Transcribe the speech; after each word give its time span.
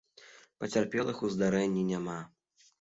Пацярпелых 0.63 1.21
у 1.29 1.31
здарэнні 1.37 1.87
няма. 1.93 2.19